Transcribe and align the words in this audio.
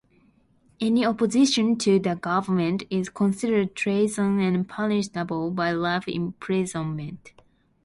Any 0.79 1.05
opposition 1.05 1.77
to 1.77 1.99
the 1.99 2.15
government 2.15 2.81
is 2.89 3.07
considered 3.07 3.75
treason 3.75 4.39
and 4.39 4.67
punishable 4.67 5.51
by 5.51 5.73
life 5.73 6.07
imprisonment. 6.07 7.33